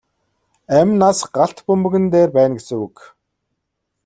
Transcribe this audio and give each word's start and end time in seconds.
Амь 0.77 0.93
нас 1.01 1.19
галт 1.35 1.57
бөмбөгөн 1.67 2.05
дээр 2.13 2.29
байна 2.37 2.53
гэсэн 2.57 2.77
үг. 2.85 2.95